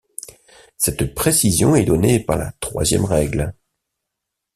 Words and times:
Cette 0.77 1.13
précision 1.13 1.75
est 1.75 1.85
donnée 1.85 2.19
par 2.19 2.35
la 2.35 2.51
troisième 2.53 3.05
règle. 3.05 3.53